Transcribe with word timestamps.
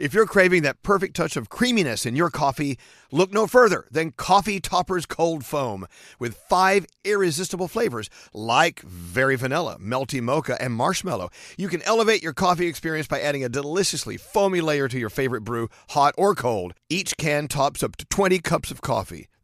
If 0.00 0.14
you're 0.14 0.24
craving 0.24 0.62
that 0.62 0.82
perfect 0.82 1.14
touch 1.14 1.36
of 1.36 1.50
creaminess 1.50 2.06
in 2.06 2.16
your 2.16 2.30
coffee, 2.30 2.78
look 3.12 3.34
no 3.34 3.46
further 3.46 3.86
than 3.90 4.12
Coffee 4.12 4.58
Topper's 4.58 5.04
Cold 5.04 5.44
Foam 5.44 5.86
with 6.18 6.38
five 6.48 6.86
irresistible 7.04 7.68
flavors 7.68 8.08
like 8.32 8.80
very 8.80 9.36
vanilla, 9.36 9.76
melty 9.78 10.22
mocha, 10.22 10.56
and 10.58 10.72
marshmallow. 10.72 11.28
You 11.58 11.68
can 11.68 11.82
elevate 11.82 12.22
your 12.22 12.32
coffee 12.32 12.66
experience 12.66 13.08
by 13.08 13.20
adding 13.20 13.44
a 13.44 13.50
deliciously 13.50 14.16
foamy 14.16 14.62
layer 14.62 14.88
to 14.88 14.98
your 14.98 15.10
favorite 15.10 15.42
brew, 15.42 15.68
hot 15.90 16.14
or 16.16 16.34
cold. 16.34 16.72
Each 16.88 17.14
can 17.18 17.46
tops 17.46 17.82
up 17.82 17.96
to 17.96 18.06
20 18.06 18.38
cups 18.38 18.70
of 18.70 18.80
coffee. 18.80 19.28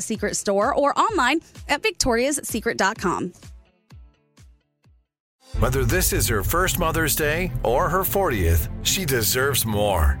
Secret 0.00 0.36
store 0.36 0.74
or 0.74 0.98
online 0.98 1.40
at 1.68 1.82
victoriassecret.com. 1.82 3.32
Whether 5.58 5.84
this 5.84 6.12
is 6.12 6.28
her 6.28 6.44
first 6.44 6.78
Mother's 6.78 7.16
Day 7.16 7.52
or 7.64 7.88
her 7.88 8.02
40th, 8.02 8.68
she 8.82 9.04
deserves 9.04 9.66
more. 9.66 10.20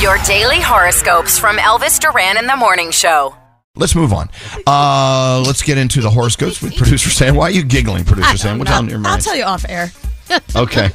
Your 0.00 0.18
daily 0.24 0.60
horoscopes 0.60 1.38
from 1.38 1.56
Elvis 1.56 1.98
Duran 1.98 2.36
in 2.36 2.46
the 2.46 2.54
Morning 2.56 2.90
Show. 2.90 3.34
Let's 3.76 3.94
move 3.94 4.12
on. 4.12 4.28
Uh, 4.66 5.42
let's 5.46 5.62
get 5.62 5.78
into 5.78 6.00
the 6.02 6.10
horoscopes 6.10 6.60
with 6.62 6.76
producer 6.76 7.08
Sam. 7.10 7.34
Why 7.34 7.44
are 7.46 7.50
you 7.50 7.64
giggling, 7.64 8.04
producer 8.04 8.36
Sam? 8.36 8.58
What's 8.58 8.70
on 8.70 8.88
your 8.90 8.98
mind? 8.98 9.14
I'll 9.16 9.20
tell 9.22 9.36
you 9.36 9.44
off 9.44 9.64
air. 9.68 9.90
Okay. 10.56 10.90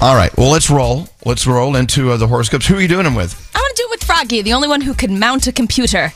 All 0.00 0.16
right. 0.16 0.36
Well, 0.36 0.50
let's 0.50 0.68
roll. 0.68 1.08
Let's 1.24 1.46
roll 1.46 1.76
into 1.76 2.10
uh, 2.10 2.16
the 2.16 2.26
horoscopes. 2.26 2.66
Who 2.66 2.74
are 2.76 2.80
you 2.80 2.88
doing 2.88 3.04
them 3.04 3.14
with? 3.14 3.48
I 3.54 3.58
want 3.60 3.76
to 3.76 3.82
do 3.82 3.86
it 3.86 3.90
with 3.90 4.02
Froggy, 4.04 4.42
the 4.42 4.52
only 4.54 4.66
one 4.66 4.80
who 4.80 4.92
can 4.92 5.20
mount 5.20 5.46
a 5.46 5.52
computer. 5.52 6.12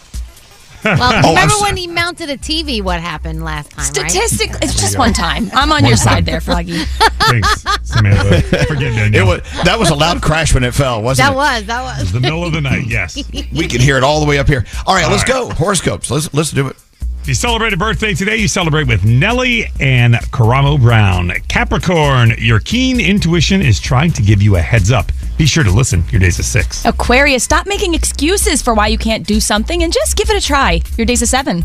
Well, 0.84 0.98
Oh, 1.24 1.28
remember 1.30 1.54
so- 1.54 1.62
when 1.62 1.76
he 1.76 1.86
mounted 1.86 2.30
a 2.30 2.36
TV? 2.36 2.82
What 2.82 3.00
happened 3.00 3.44
last 3.44 3.70
time? 3.72 3.78
right? 3.84 4.10
Statistically, 4.10 4.58
it's 4.62 4.80
just 4.80 4.96
one 4.98 5.12
time. 5.12 5.50
I'm 5.54 5.72
on 5.72 5.84
your 5.84 5.96
side 5.96 6.24
there, 6.26 6.41
Froggy. 6.41 6.84
Thanks, 6.84 7.64
Samantha. 7.82 8.42
Forget 8.66 9.14
It 9.14 9.24
was 9.24 9.41
that 9.64 9.78
was 9.78 9.91
a 9.91 9.94
loud 9.94 10.22
crash 10.22 10.54
when 10.54 10.64
it 10.64 10.74
fell, 10.74 11.02
wasn't 11.02 11.26
That 11.28 11.32
it? 11.32 11.36
That 11.36 11.56
was 11.58 11.66
that 11.66 11.82
was. 11.82 12.02
It's 12.02 12.12
the 12.12 12.20
middle 12.20 12.44
of 12.44 12.52
the 12.52 12.60
night. 12.60 12.86
Yes. 12.86 13.16
We 13.52 13.66
can 13.68 13.80
hear 13.80 13.96
it 13.96 14.02
all 14.04 14.20
the 14.20 14.26
way 14.26 14.38
up 14.38 14.46
here. 14.48 14.64
All 14.86 14.94
right, 14.94 15.04
All 15.04 15.10
let's 15.10 15.22
right. 15.28 15.48
go. 15.48 15.50
Horoscopes. 15.50 16.10
Let's 16.10 16.32
let's 16.34 16.50
do 16.50 16.68
it. 16.68 16.76
If 17.22 17.28
you 17.28 17.34
celebrate 17.34 17.75
a 17.75 17.76
birthday 17.76 18.14
today, 18.14 18.36
you 18.36 18.48
celebrate 18.48 18.88
with 18.88 19.04
Nelly 19.04 19.66
and 19.78 20.14
Karamo 20.14 20.81
Brown. 20.81 21.32
Capricorn, 21.48 22.32
your 22.38 22.60
keen 22.60 22.98
intuition 22.98 23.60
is 23.60 23.78
trying 23.78 24.10
to 24.12 24.22
give 24.22 24.41
you 24.41 24.56
a 24.56 24.60
heads 24.60 24.91
up. 24.91 25.12
Be 25.36 25.44
sure 25.44 25.62
to 25.62 25.70
listen. 25.70 26.03
Your 26.10 26.20
day's 26.20 26.38
a 26.38 26.42
six. 26.42 26.84
Aquarius, 26.86 27.44
stop 27.44 27.66
making 27.66 27.92
excuses 27.92 28.62
for 28.62 28.72
why 28.72 28.86
you 28.86 28.97
can't 28.97 29.26
do 29.26 29.38
something 29.38 29.82
and 29.82 29.92
just 29.92 30.16
give 30.16 30.30
it 30.30 30.36
a 30.36 30.44
try. 30.44 30.80
Your 30.97 31.04
day's 31.04 31.20
a 31.20 31.26
seven. 31.26 31.62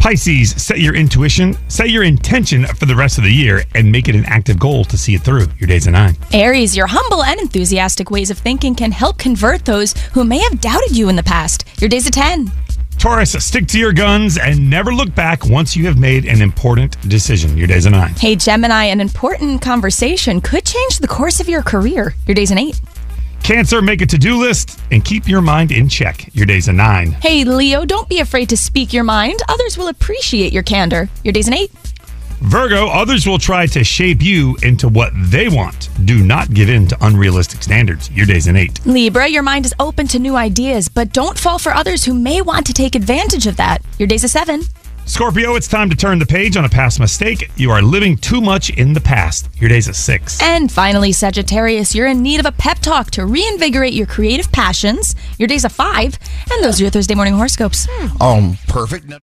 Pisces, 0.00 0.60
set 0.60 0.80
your 0.80 0.94
intuition, 0.94 1.56
set 1.68 1.90
your 1.90 2.02
intention 2.02 2.66
for 2.66 2.86
the 2.86 2.94
rest 2.94 3.16
of 3.16 3.24
the 3.24 3.32
year, 3.32 3.62
and 3.74 3.90
make 3.90 4.08
it 4.08 4.14
an 4.14 4.24
active 4.26 4.58
goal 4.58 4.84
to 4.84 4.98
see 4.98 5.14
it 5.14 5.22
through. 5.22 5.46
Your 5.58 5.68
day's 5.68 5.86
a 5.86 5.90
nine. 5.92 6.16
Aries, 6.32 6.76
your 6.76 6.86
humble 6.88 7.22
and 7.22 7.40
enthusiastic 7.40 8.10
ways 8.10 8.30
of 8.30 8.38
thinking 8.38 8.74
can 8.74 8.90
help 8.90 9.18
convert 9.18 9.64
those 9.64 9.94
who 10.12 10.24
may 10.24 10.38
have 10.38 10.60
doubted 10.60 10.96
you 10.96 11.08
in 11.08 11.16
the 11.16 11.22
past. 11.22 11.64
Your 11.80 11.88
day's 11.88 12.06
a 12.06 12.10
10. 12.10 12.50
Taurus, 12.98 13.32
stick 13.44 13.66
to 13.68 13.78
your 13.78 13.92
guns 13.92 14.38
and 14.38 14.70
never 14.70 14.92
look 14.92 15.14
back 15.14 15.46
once 15.46 15.76
you 15.76 15.86
have 15.86 15.98
made 15.98 16.24
an 16.24 16.40
important 16.40 17.00
decision. 17.08 17.56
Your 17.56 17.66
day's 17.66 17.86
a 17.86 17.90
nine. 17.90 18.14
Hey, 18.14 18.36
Gemini, 18.36 18.84
an 18.84 19.00
important 19.00 19.60
conversation 19.60 20.40
could 20.40 20.64
change 20.64 20.98
the 20.98 21.06
course 21.06 21.38
of 21.38 21.48
your 21.48 21.62
career. 21.62 22.14
Your 22.26 22.34
day's 22.34 22.50
an 22.50 22.58
8. 22.58 22.80
Cancer, 23.42 23.80
make 23.80 24.00
a 24.00 24.06
to 24.06 24.18
do 24.18 24.40
list 24.40 24.80
and 24.90 25.04
keep 25.04 25.28
your 25.28 25.40
mind 25.40 25.70
in 25.70 25.88
check. 25.88 26.34
Your 26.34 26.46
day's 26.46 26.68
a 26.68 26.72
nine. 26.72 27.12
Hey, 27.12 27.44
Leo, 27.44 27.84
don't 27.84 28.08
be 28.08 28.18
afraid 28.18 28.48
to 28.48 28.56
speak 28.56 28.92
your 28.92 29.04
mind. 29.04 29.38
Others 29.48 29.78
will 29.78 29.88
appreciate 29.88 30.52
your 30.52 30.64
candor. 30.64 31.08
Your 31.22 31.32
day's 31.32 31.48
an 31.48 31.54
8. 31.54 31.70
Virgo, 32.42 32.88
others 32.88 33.26
will 33.26 33.38
try 33.38 33.66
to 33.66 33.82
shape 33.82 34.22
you 34.22 34.56
into 34.62 34.88
what 34.88 35.12
they 35.16 35.48
want. 35.48 35.88
Do 36.04 36.22
not 36.22 36.52
give 36.52 36.68
in 36.68 36.86
to 36.88 36.96
unrealistic 37.00 37.62
standards. 37.62 38.10
Your 38.10 38.26
day's 38.26 38.46
an 38.46 38.56
eight. 38.56 38.84
Libra, 38.84 39.26
your 39.26 39.42
mind 39.42 39.64
is 39.64 39.74
open 39.80 40.06
to 40.08 40.18
new 40.18 40.36
ideas, 40.36 40.88
but 40.88 41.12
don't 41.12 41.38
fall 41.38 41.58
for 41.58 41.72
others 41.72 42.04
who 42.04 42.14
may 42.14 42.42
want 42.42 42.66
to 42.66 42.72
take 42.72 42.94
advantage 42.94 43.46
of 43.46 43.56
that. 43.56 43.82
Your 43.98 44.06
day's 44.06 44.24
a 44.24 44.28
7. 44.28 44.62
Scorpio, 45.06 45.54
it's 45.54 45.68
time 45.68 45.88
to 45.88 45.94
turn 45.94 46.18
the 46.18 46.26
page 46.26 46.56
on 46.56 46.64
a 46.64 46.68
past 46.68 46.98
mistake. 46.98 47.48
You 47.56 47.70
are 47.70 47.80
living 47.80 48.16
too 48.16 48.40
much 48.40 48.70
in 48.70 48.92
the 48.92 49.00
past. 49.00 49.48
Your 49.54 49.68
day's 49.68 49.86
a 49.86 49.94
six. 49.94 50.42
And 50.42 50.70
finally, 50.70 51.12
Sagittarius, 51.12 51.94
you're 51.94 52.08
in 52.08 52.22
need 52.22 52.40
of 52.40 52.46
a 52.46 52.50
pep 52.50 52.80
talk 52.80 53.12
to 53.12 53.24
reinvigorate 53.24 53.92
your 53.92 54.08
creative 54.08 54.50
passions. 54.50 55.14
Your 55.38 55.46
day's 55.46 55.64
a 55.64 55.68
5. 55.68 56.18
And 56.50 56.64
those 56.64 56.80
are 56.80 56.82
your 56.82 56.90
Thursday 56.90 57.14
morning 57.14 57.34
horoscopes. 57.34 57.86
Um, 58.20 58.58
perfect. 58.66 59.06